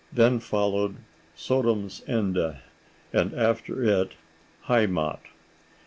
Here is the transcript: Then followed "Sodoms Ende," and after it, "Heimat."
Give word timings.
Then 0.11 0.39
followed 0.39 0.95
"Sodoms 1.37 2.01
Ende," 2.09 2.57
and 3.13 3.35
after 3.35 3.83
it, 3.83 4.15
"Heimat." 4.63 5.19